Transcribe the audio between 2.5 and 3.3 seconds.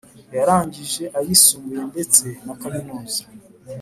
kaminuza